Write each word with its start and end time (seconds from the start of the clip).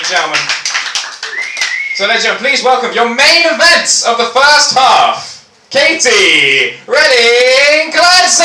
and 0.00 0.08
gentlemen. 0.08 0.40
So, 1.94 2.06
ladies 2.06 2.24
and 2.24 2.32
gentlemen, 2.32 2.50
please 2.50 2.64
welcome 2.64 2.92
your 2.94 3.14
main 3.14 3.44
events 3.44 4.06
of 4.06 4.16
the 4.16 4.24
first 4.32 4.74
half. 4.74 5.44
Katie 5.68 6.80
Reddin 6.86 7.92
Clancy! 7.92 8.44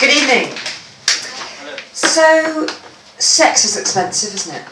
Good 0.00 0.12
evening. 0.18 0.56
So, 1.92 2.66
sex 3.18 3.64
is 3.64 3.76
expensive, 3.76 4.34
isn't 4.34 4.56
it? 4.56 4.64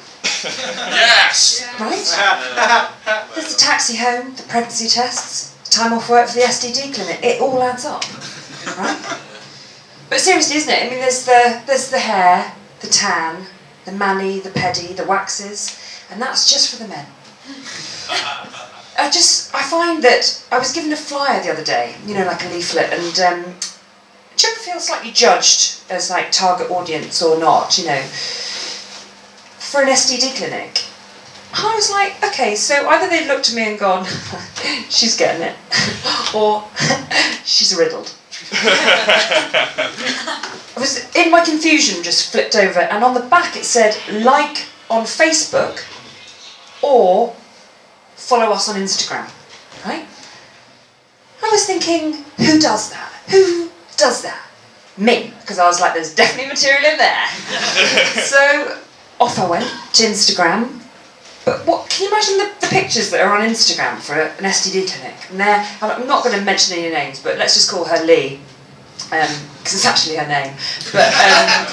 Yes! 0.91 1.65
Right? 1.79 3.31
There's 3.35 3.55
the 3.55 3.59
taxi 3.59 3.97
home, 3.97 4.35
the 4.35 4.43
pregnancy 4.43 4.89
tests, 4.89 5.55
time 5.71 5.93
off 5.93 6.11
work 6.11 6.29
for 6.29 6.35
the 6.35 6.41
STD 6.41 6.93
clinic. 6.95 7.21
It 7.23 7.41
all 7.41 7.63
adds 7.63 7.85
up, 7.85 8.05
right? 8.77 9.22
But 10.13 10.21
seriously, 10.21 10.59
isn't 10.59 10.71
it? 10.71 10.85
I 10.85 10.91
mean, 10.91 10.99
there's 10.99 11.25
the 11.25 11.63
there's 11.65 11.89
the 11.89 11.99
hair, 11.99 12.53
the 12.81 12.87
tan, 12.87 13.47
the 13.87 13.93
mani, 13.93 14.41
the 14.41 14.51
pedi, 14.51 14.95
the 14.95 15.07
waxes, 15.07 15.75
and 16.11 16.21
that's 16.21 16.53
just 16.53 16.71
for 16.71 16.83
the 16.83 16.87
men. 16.87 17.07
I 18.99 19.09
just 19.11 19.55
I 19.55 19.63
find 19.63 20.05
that 20.05 20.45
I 20.53 20.59
was 20.59 20.75
given 20.75 20.93
a 20.93 20.97
flyer 20.97 21.43
the 21.43 21.51
other 21.51 21.65
day, 21.65 21.95
you 22.07 22.13
know, 22.13 22.27
like 22.27 22.45
a 22.45 22.49
leaflet, 22.49 22.93
and 22.93 23.19
um, 23.21 23.55
do 24.37 24.47
you 24.47 24.53
ever 24.53 24.61
feel 24.61 24.81
slightly 24.81 25.13
judged 25.13 25.81
as 25.89 26.11
like 26.11 26.31
target 26.31 26.71
audience 26.71 27.23
or 27.23 27.39
not? 27.41 27.79
You 27.79 27.87
know, 27.87 28.03
for 28.03 29.81
an 29.81 29.89
STD 29.89 30.37
clinic. 30.37 30.85
I 31.55 31.75
was 31.75 31.91
like, 31.91 32.23
okay, 32.23 32.55
so 32.55 32.87
either 32.87 33.09
they've 33.09 33.29
looked 33.29 33.49
at 33.49 33.55
me 33.55 33.71
and 33.71 33.79
gone, 33.79 34.05
she's 34.91 35.17
getting 35.17 35.41
it, 35.41 35.57
or 36.35 36.69
she's 37.47 37.75
riddled. 37.75 38.15
I 40.77 40.81
was 40.81 41.15
in 41.15 41.31
my 41.31 41.45
confusion, 41.45 42.03
just 42.03 42.33
flipped 42.33 42.57
over, 42.57 42.81
and 42.81 43.05
on 43.05 43.15
the 43.15 43.21
back 43.21 43.57
it 43.57 43.65
said 43.65 43.97
like 44.25 44.67
on 44.91 45.05
Facebook 45.05 45.85
or 46.83 47.35
follow 48.17 48.53
us 48.53 48.69
on 48.69 48.77
Instagram. 48.77 49.31
Right? 49.85 50.07
I 51.43 51.49
was 51.51 51.67
thinking, 51.67 52.25
who 52.37 52.59
does 52.61 52.91
that? 52.91 53.13
Who 53.29 53.71
does 53.97 54.23
that? 54.23 54.41
Me, 54.97 55.33
because 55.41 55.59
I 55.59 55.67
was 55.67 55.81
like, 55.81 55.95
there's 55.95 56.15
definitely 56.15 56.49
material 56.49 56.93
in 56.93 56.99
there. 56.99 57.27
so 58.23 58.79
off 59.19 59.39
I 59.39 59.49
went 59.49 59.65
to 59.95 60.03
Instagram. 60.03 60.82
But 61.45 61.67
what 61.67 61.91
can 61.91 62.05
you 62.05 62.09
imagine 62.09 62.39
the, 62.39 62.51
the 62.61 62.67
pictures 62.69 63.11
that 63.11 63.21
are 63.21 63.35
on 63.35 63.43
Instagram 63.49 63.99
for 63.99 64.15
a, 64.15 64.27
an 64.37 64.45
STD 64.45 64.89
clinic? 64.89 65.17
And 65.31 65.41
there, 65.41 65.67
I'm 65.81 66.07
not 66.07 66.25
going 66.25 66.39
to 66.39 66.45
mention 66.45 66.79
any 66.79 66.93
names, 66.93 67.21
but 67.21 67.39
let's 67.39 67.55
just 67.55 67.71
call 67.71 67.85
her 67.85 68.05
Lee, 68.05 68.41
because 68.97 69.75
it's 69.75 69.87
actually 69.87 70.17
her 70.17 70.29
name. 70.29 70.55
But 70.93 71.09
um, 71.13 71.67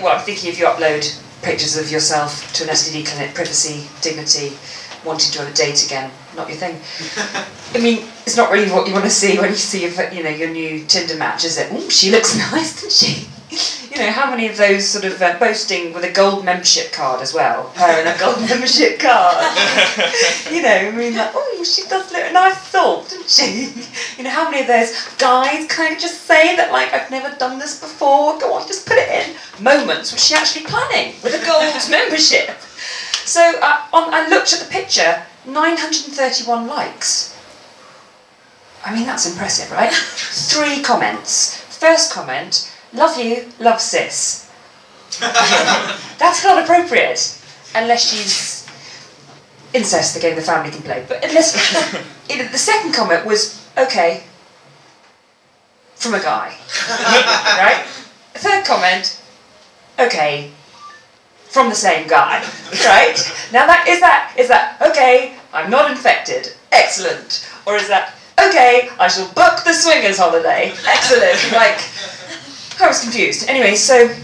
well, 0.02 0.18
I'm 0.18 0.24
thinking 0.24 0.50
if 0.50 0.58
you 0.58 0.66
upload 0.66 1.22
pictures 1.42 1.76
of 1.76 1.90
yourself 1.90 2.52
to 2.54 2.64
an 2.64 2.70
STD 2.70 3.06
clinic, 3.06 3.34
privacy, 3.34 3.88
dignity, 4.02 4.56
wanting 5.04 5.32
to 5.32 5.38
have 5.40 5.52
a 5.52 5.54
date 5.54 5.86
again, 5.86 6.10
not 6.34 6.48
your 6.48 6.56
thing. 6.56 6.80
I 7.74 7.78
mean, 7.78 8.08
it's 8.26 8.36
not 8.36 8.50
really 8.50 8.70
what 8.70 8.88
you 8.88 8.92
want 8.92 9.04
to 9.04 9.10
see 9.10 9.38
when 9.38 9.50
you 9.50 9.56
see 9.56 9.82
your, 9.82 10.12
you 10.12 10.24
know, 10.24 10.30
your 10.30 10.50
new 10.50 10.84
Tinder 10.86 11.16
match, 11.16 11.44
is 11.44 11.58
it? 11.58 11.68
Oh, 11.70 11.88
she 11.88 12.10
looks 12.10 12.36
nice, 12.52 12.82
doesn't 12.82 12.92
she? 12.92 13.28
You 13.96 14.02
know, 14.02 14.10
how 14.10 14.30
many 14.30 14.46
of 14.46 14.58
those 14.58 14.86
sort 14.86 15.06
of 15.06 15.22
uh, 15.22 15.38
boasting 15.38 15.94
with 15.94 16.04
a 16.04 16.12
gold 16.12 16.44
membership 16.44 16.92
card 16.92 17.22
as 17.22 17.32
well? 17.32 17.70
Her 17.76 17.86
and 17.86 18.06
a 18.06 18.18
gold 18.18 18.38
membership 18.50 18.98
card. 19.00 19.36
you 20.52 20.60
know, 20.60 20.68
I 20.68 20.90
mean, 20.90 21.16
like, 21.16 21.30
oh, 21.34 21.64
she 21.64 21.88
does 21.88 22.12
look 22.12 22.22
a 22.22 22.30
nice 22.30 22.58
thought, 22.58 23.04
doesn't 23.04 23.30
she? 23.30 23.72
You 24.18 24.24
know, 24.24 24.30
how 24.30 24.50
many 24.50 24.60
of 24.60 24.66
those 24.66 24.92
guys 25.16 25.66
kind 25.68 25.94
of 25.94 25.98
just 25.98 26.26
say 26.26 26.56
that, 26.56 26.72
like, 26.72 26.92
I've 26.92 27.10
never 27.10 27.34
done 27.38 27.58
this 27.58 27.80
before, 27.80 28.38
go 28.38 28.52
on, 28.52 28.66
just 28.66 28.86
put 28.86 28.98
it 28.98 29.08
in. 29.08 29.64
Moments 29.64 30.12
was 30.12 30.22
she 30.22 30.34
actually 30.34 30.66
planning 30.66 31.14
with 31.24 31.32
a 31.32 31.46
gold 31.46 31.72
membership? 31.90 32.50
So 33.24 33.40
uh, 33.62 33.86
on, 33.94 34.12
I 34.12 34.28
looked 34.28 34.52
at 34.52 34.60
the 34.60 34.70
picture, 34.70 35.22
931 35.46 36.66
likes. 36.66 37.34
I 38.84 38.94
mean, 38.94 39.06
that's 39.06 39.28
impressive, 39.28 39.72
right? 39.72 39.92
Three 39.92 40.82
comments. 40.82 41.56
First 41.62 42.12
comment, 42.12 42.72
love 42.96 43.18
you, 43.18 43.46
love 43.60 43.80
sis. 43.80 44.50
that's 46.18 46.42
not 46.42 46.62
appropriate, 46.62 47.40
unless 47.74 48.10
she's 48.10 48.66
incest, 49.72 50.16
again, 50.16 50.34
the 50.34 50.42
family 50.42 50.70
can 50.70 50.82
play. 50.82 51.04
But 51.08 51.24
unless, 51.24 51.52
the 52.28 52.58
second 52.58 52.94
comment 52.94 53.24
was, 53.24 53.68
okay, 53.78 54.24
from 55.94 56.14
a 56.14 56.20
guy, 56.20 56.54
right? 56.88 57.84
Third 58.34 58.64
comment, 58.64 59.20
okay, 59.98 60.50
from 61.56 61.68
the 61.68 61.74
same 61.74 62.06
guy, 62.06 62.40
right? 62.84 63.16
Now 63.52 63.66
that 63.66 63.86
is 63.88 64.00
that 64.00 64.34
is 64.36 64.48
that 64.48 64.76
okay? 64.82 65.34
I'm 65.54 65.70
not 65.70 65.90
infected. 65.90 66.52
Excellent. 66.70 67.48
Or 67.66 67.76
is 67.76 67.88
that 67.88 68.14
okay? 68.38 68.90
I 69.00 69.08
shall 69.08 69.26
book 69.32 69.64
the 69.64 69.72
swingers 69.72 70.18
holiday. 70.18 70.72
Excellent. 70.86 71.52
Like 71.52 71.80
I 72.80 72.88
was 72.88 73.00
confused. 73.02 73.48
Anyway, 73.48 73.74
so 73.74 74.14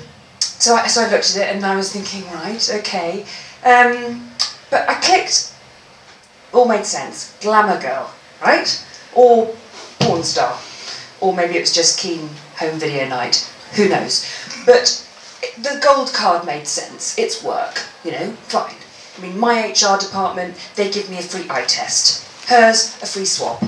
so 0.41 0.77
I, 0.77 0.87
so 0.87 1.03
I 1.03 1.11
looked 1.11 1.37
at 1.37 1.49
it 1.49 1.57
and 1.57 1.65
I 1.65 1.75
was 1.75 1.93
thinking, 1.93 2.25
right, 2.33 2.71
okay. 2.75 3.25
Um, 3.65 4.31
but 4.71 4.89
I 4.89 4.95
clicked. 4.95 5.53
All 6.53 6.67
made 6.69 6.85
sense. 6.85 7.37
Glamour 7.41 7.81
girl, 7.81 8.13
right? 8.43 8.87
Or 9.15 9.55
porn 10.01 10.23
star, 10.23 10.59
or 11.21 11.35
maybe 11.35 11.57
it 11.57 11.61
was 11.61 11.75
just 11.75 11.99
keen 11.99 12.29
home 12.57 12.79
video 12.79 13.09
night. 13.09 13.51
Who 13.75 13.89
knows? 13.89 14.27
But 14.67 15.09
the 15.59 15.81
gold 15.83 16.13
card 16.13 16.47
made 16.47 16.69
sense. 16.69 17.19
It's 17.19 17.43
work, 17.43 17.83
you 18.05 18.13
know, 18.13 18.33
fine. 18.49 18.77
I 19.17 19.21
mean, 19.21 19.39
my 19.39 19.71
HR 19.71 19.99
department, 19.99 20.57
they 20.77 20.91
give 20.91 21.11
me 21.11 21.19
a 21.19 21.23
free 21.23 21.47
eye 21.51 21.65
test. 21.65 22.27
Hers, 22.49 22.97
a 23.03 23.07
free 23.07 23.25
swab. 23.25 23.63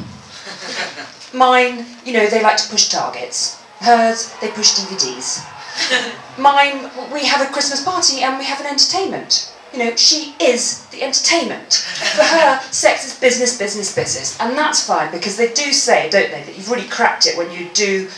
Mine, 1.35 1.87
you 2.05 2.13
know, 2.13 2.27
they 2.29 2.43
like 2.43 2.57
to 2.59 2.69
push 2.69 2.89
targets. 2.89 3.64
Hers, 3.81 4.35
they 4.41 4.49
push 4.49 4.75
DVDs. 4.75 5.45
Mine, 6.39 6.91
we 7.13 7.25
have 7.27 7.47
a 7.47 7.53
Christmas 7.53 7.85
party 7.85 8.23
and 8.23 8.39
we 8.39 8.45
have 8.45 8.61
an 8.61 8.67
entertainment. 8.67 9.53
You 9.73 9.79
know, 9.81 9.97
she 9.97 10.35
is 10.41 10.87
the 10.87 11.03
entertainment. 11.03 11.75
For 12.15 12.23
her, 12.23 12.61
sex 12.71 13.07
is 13.07 13.19
business, 13.19 13.59
business, 13.59 13.95
business. 13.95 14.41
And 14.41 14.57
that's 14.57 14.87
fine 14.87 15.11
because 15.11 15.37
they 15.37 15.53
do 15.53 15.73
say, 15.73 16.09
don't 16.11 16.31
they, 16.31 16.45
that 16.45 16.57
you've 16.57 16.71
really 16.71 16.89
cracked 16.89 17.27
it 17.27 17.37
when 17.37 17.51
you 17.51 17.69
do 17.75 18.09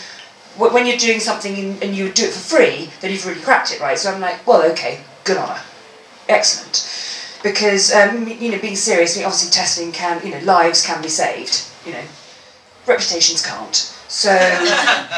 when 0.59 0.87
you're 0.87 0.97
doing 0.97 1.21
something 1.21 1.79
and 1.83 1.95
you 1.95 2.11
do 2.11 2.25
it 2.25 2.33
for 2.33 2.57
free, 2.57 2.91
then 3.01 3.11
you've 3.11 3.27
really 3.27 3.41
cracked 3.41 3.73
it, 3.73 3.81
right? 3.81 3.99
So 3.99 4.11
I'm 4.11 4.21
like, 4.21 4.47
well, 4.47 4.63
okay, 4.73 5.01
good 5.25 5.37
on 5.37 5.49
her, 5.49 5.63
excellent, 6.29 6.89
because 7.43 7.93
um, 7.93 8.27
you 8.27 8.51
know, 8.51 8.59
being 8.59 8.77
serious, 8.77 9.17
I 9.17 9.21
mean, 9.21 9.27
obviously 9.27 9.51
testing 9.51 9.93
can, 9.93 10.25
you 10.25 10.33
know, 10.33 10.41
lives 10.45 10.85
can 10.85 11.03
be 11.03 11.09
saved, 11.09 11.67
you 11.85 11.93
know, 11.93 12.03
reputations 12.87 13.45
can't. 13.45 13.96
So 14.09 14.31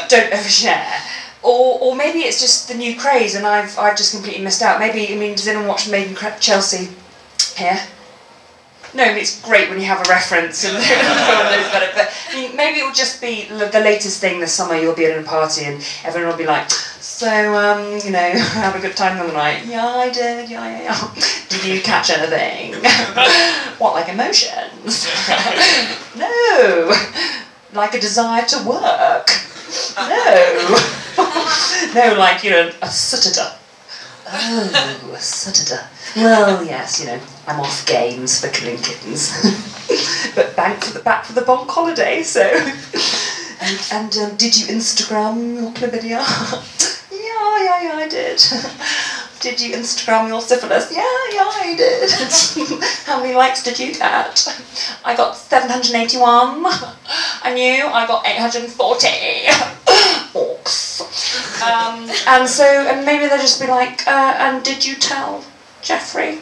don't 0.09 0.31
overshare. 0.31 0.99
Or, 1.41 1.79
or 1.79 1.95
maybe 1.95 2.19
it's 2.19 2.41
just 2.41 2.67
the 2.67 2.73
new 2.73 2.97
craze 2.99 3.35
and 3.35 3.45
I've, 3.45 3.77
I've 3.79 3.95
just 3.95 4.13
completely 4.13 4.43
missed 4.43 4.61
out. 4.61 4.79
Maybe, 4.79 5.13
I 5.13 5.17
mean, 5.17 5.35
does 5.35 5.47
anyone 5.47 5.67
watch 5.67 5.89
Made 5.89 6.07
in 6.07 6.15
Chelsea 6.39 6.89
here? 7.55 7.79
No, 8.93 9.05
mean, 9.05 9.17
it's 9.17 9.39
great 9.41 9.69
when 9.69 9.79
you 9.79 9.85
have 9.85 10.05
a 10.05 10.09
reference 10.09 10.65
and 10.65 10.75
everyone 10.83 11.51
knows. 11.51 11.71
But 11.71 12.09
I 12.29 12.35
mean, 12.35 12.55
maybe 12.55 12.79
it 12.79 12.83
will 12.83 12.93
just 12.93 13.21
be 13.21 13.45
the 13.47 13.79
latest 13.79 14.19
thing 14.19 14.39
this 14.39 14.53
summer. 14.53 14.75
You'll 14.75 14.95
be 14.95 15.05
at 15.05 15.17
a 15.19 15.23
party 15.23 15.65
and 15.65 15.83
everyone 16.03 16.31
will 16.31 16.37
be 16.37 16.47
like, 16.47 16.69
"So, 16.71 17.55
um, 17.55 17.99
you 18.03 18.09
know, 18.11 18.31
have 18.57 18.75
a 18.75 18.79
good 18.79 18.97
time 18.97 19.17
the 19.17 19.25
other 19.25 19.33
night." 19.33 19.65
Yeah, 19.65 19.85
I 19.85 20.09
did. 20.09 20.49
Yeah, 20.49 20.67
yeah, 20.67 20.83
yeah. 20.83 21.13
Did 21.49 21.65
you 21.65 21.81
catch 21.81 22.09
anything? 22.09 22.73
what, 23.77 23.93
like 23.93 24.09
emotions? 24.09 25.07
no, 26.15 26.93
like 27.73 27.93
a 27.93 27.99
desire 27.99 28.45
to 28.45 28.57
work. 28.67 29.29
No, 29.97 30.81
no, 31.93 32.15
like 32.17 32.43
you 32.43 32.49
know, 32.51 32.67
a 32.67 32.87
sutterder. 32.87 33.55
Oh, 34.31 35.11
a 35.13 35.17
sutterder. 35.17 35.85
Well, 36.15 36.63
yes, 36.63 36.99
you 36.99 37.07
know, 37.07 37.19
I'm 37.47 37.59
off 37.59 37.85
games 37.85 38.41
for 38.41 38.49
killing 38.49 38.77
kittens, 38.81 39.31
but 40.35 40.55
back 40.55 40.83
for 40.83 40.93
the 40.93 41.03
back 41.03 41.25
for 41.25 41.33
the 41.33 41.41
bonk 41.41 41.69
holiday. 41.69 42.23
So, 42.23 42.41
and, 42.41 43.79
and 43.91 44.17
um, 44.17 44.37
did 44.37 44.57
you 44.57 44.67
Instagram 44.67 45.61
your 45.61 45.71
chlamydia? 45.71 46.21
yeah, 47.11 47.63
yeah, 47.63 47.81
yeah, 47.83 47.95
I 47.97 48.07
did. 48.07 48.41
Did 49.41 49.61
you 49.61 49.73
Instagram 49.73 50.27
your 50.27 50.41
syphilis? 50.41 50.91
Yeah, 50.91 50.99
yeah, 51.31 51.49
I 51.49 51.73
did. 51.77 52.11
How 53.05 53.21
many 53.21 53.33
likes 53.33 53.63
did 53.63 53.79
you 53.79 53.93
get? 53.93 54.47
I 55.05 55.15
got 55.15 55.37
781. 55.37 56.65
And 57.45 57.57
you? 57.57 57.87
I 57.87 58.05
got 58.05 58.27
840. 58.27 59.07
Orcs. 60.33 61.61
Um, 61.63 62.09
and 62.27 62.49
so, 62.49 62.65
and 62.65 63.05
maybe 63.05 63.27
they'll 63.27 63.37
just 63.37 63.61
be 63.61 63.67
like, 63.67 64.05
uh, 64.07 64.35
and 64.37 64.61
did 64.63 64.85
you 64.85 64.95
tell 64.95 65.45
Jeffrey? 65.81 66.39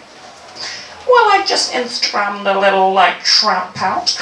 Well, 1.07 1.31
I 1.31 1.43
just 1.45 1.73
Instagrammed 1.73 2.53
a 2.53 2.59
little, 2.59 2.93
like, 2.93 3.23
trout 3.23 3.75
pout. 3.75 4.17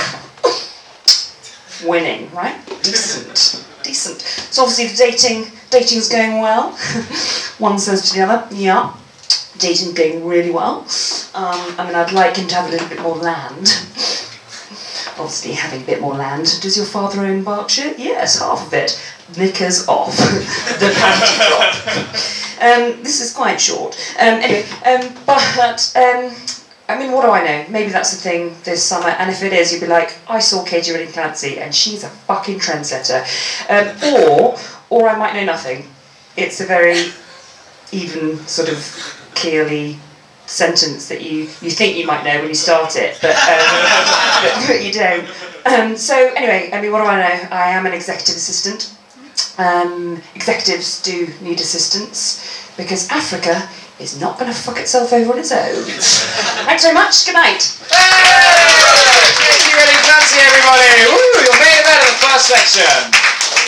Winning, 1.83 2.30
right? 2.31 2.57
Decent. 2.83 3.66
Decent. 3.85 4.21
So 4.21 4.63
obviously 4.63 4.87
the 4.87 5.11
dating 5.11 5.51
dating's 5.69 6.09
going 6.09 6.41
well. 6.41 6.71
One 7.59 7.79
says 7.79 8.09
to 8.09 8.17
the 8.17 8.25
other, 8.25 8.55
yeah, 8.55 8.93
dating's 9.57 9.93
going 9.93 10.25
really 10.25 10.51
well. 10.51 10.79
Um, 11.33 11.75
I 11.77 11.85
mean, 11.85 11.95
I'd 11.95 12.11
like 12.11 12.37
him 12.37 12.47
to 12.47 12.55
have 12.55 12.67
a 12.67 12.71
little 12.71 12.87
bit 12.89 13.01
more 13.01 13.15
land. 13.15 13.67
Obviously, 15.17 15.53
having 15.53 15.81
a 15.81 15.85
bit 15.85 16.01
more 16.01 16.13
land. 16.13 16.59
Does 16.61 16.75
your 16.75 16.85
father 16.85 17.25
own 17.25 17.43
Berkshire? 17.43 17.93
Yes, 17.97 18.39
half 18.39 18.67
of 18.67 18.73
it. 18.73 19.01
Knickers 19.37 19.87
off. 19.87 20.17
the 20.79 20.91
panty 20.91 21.37
drop. 21.47 22.35
Um, 22.61 23.01
this 23.01 23.21
is 23.21 23.33
quite 23.33 23.61
short. 23.61 23.95
Um, 24.19 24.39
anyway, 24.41 24.65
um, 24.85 25.15
but 25.25 25.93
um, 25.95 26.35
I 26.87 26.99
mean, 26.99 27.11
what 27.11 27.23
do 27.23 27.31
I 27.31 27.43
know? 27.43 27.65
Maybe 27.69 27.91
that's 27.91 28.11
the 28.11 28.21
thing 28.21 28.55
this 28.63 28.83
summer, 28.83 29.09
and 29.09 29.31
if 29.31 29.41
it 29.41 29.53
is, 29.53 29.73
you'd 29.73 29.81
be 29.81 29.87
like, 29.87 30.15
I 30.29 30.39
saw 30.39 30.63
Katie 30.63 30.91
Reddin 30.91 31.11
Clancy, 31.11 31.57
and 31.57 31.73
she's 31.73 32.03
a 32.03 32.09
fucking 32.09 32.59
trendsetter. 32.59 33.25
Um, 33.69 34.29
or, 34.29 34.57
or 34.89 35.09
I 35.09 35.17
might 35.17 35.33
know 35.33 35.45
nothing. 35.45 35.87
It's 36.37 36.61
a 36.61 36.65
very 36.65 37.11
even 37.91 38.37
sort 38.45 38.69
of 38.69 38.77
clearly 39.33 39.97
sentence 40.45 41.09
that 41.09 41.23
you, 41.23 41.41
you 41.61 41.71
think 41.71 41.97
you 41.97 42.05
might 42.05 42.23
know 42.23 42.39
when 42.39 42.49
you 42.49 42.55
start 42.55 42.95
it, 42.95 43.17
but, 43.19 43.35
um, 43.35 44.67
but, 44.67 44.83
you 44.83 44.93
don't. 44.93 45.27
Um, 45.65 45.97
so 45.97 46.15
anyway, 46.35 46.69
I 46.71 46.81
mean, 46.81 46.91
what 46.91 46.99
do 46.99 47.05
I 47.05 47.17
know? 47.17 47.47
I 47.49 47.71
am 47.71 47.87
an 47.87 47.93
executive 47.93 48.35
assistant. 48.35 48.95
Um, 49.57 50.21
executives 50.35 51.01
do 51.01 51.33
need 51.41 51.59
assistance 51.59 52.71
because 52.77 53.09
Africa 53.09 53.67
is 54.00 54.19
not 54.19 54.38
going 54.38 54.51
to 54.51 54.57
fuck 54.57 54.77
itself 54.77 55.13
over 55.13 55.33
on 55.33 55.39
its 55.39 55.51
own. 55.51 55.83
Thanks 56.68 56.83
very 56.83 56.94
much. 56.94 57.25
Good 57.25 57.36
night. 57.36 57.63
Hey! 57.88 58.75
Katie 59.39 59.71
Reddin 59.71 60.01
Clancy, 60.03 60.39
everybody! 60.44 60.89
Woo! 61.07 61.15
Your 61.47 61.56
main 61.63 61.80
event 61.80 62.03
of 62.03 62.07
the 62.12 62.19
first 62.19 62.45
section. 62.51 62.83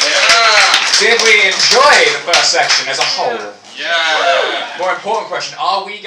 Yeah. 0.03 0.67
Did 0.99 1.17
we 1.23 1.47
enjoy 1.47 1.95
the 2.11 2.23
first 2.27 2.51
section 2.51 2.89
as 2.89 2.99
a 2.99 3.07
whole? 3.07 3.53
Yeah. 3.77 4.75
More 4.79 4.91
important 4.93 5.29
question: 5.29 5.55
Are 5.59 5.85
we 5.85 5.93
going? 5.93 6.05